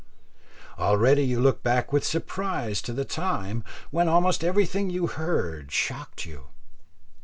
Already 0.79 1.21
you 1.23 1.39
look 1.39 1.61
back 1.61 1.93
with 1.93 2.03
surprise 2.03 2.81
to 2.81 2.91
the 2.91 3.05
time 3.05 3.63
when 3.91 4.07
almost 4.07 4.43
everything 4.43 4.89
you 4.89 5.05
heard 5.05 5.71
shocked 5.71 6.25
you. 6.25 6.47